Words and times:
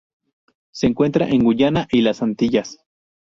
Se 0.71 0.87
encuentra 0.87 1.27
en 1.29 1.43
Guyana 1.43 1.87
y 1.91 2.01
las 2.01 2.23
Antillas. 2.23 2.79